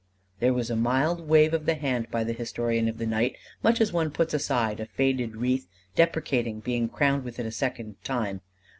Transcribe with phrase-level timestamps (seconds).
[0.39, 3.79] _"There was a mild wave of the hand by the historian of the night, much
[3.79, 8.41] as one puts aside a faded wreath, deprecating being crowned with it a second time.